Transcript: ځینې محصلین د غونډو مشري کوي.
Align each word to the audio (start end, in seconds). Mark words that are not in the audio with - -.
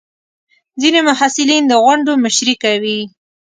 ځینې 0.81 0.99
محصلین 1.07 1.63
د 1.67 1.73
غونډو 1.83 2.13
مشري 2.23 2.55
کوي. 2.63 2.99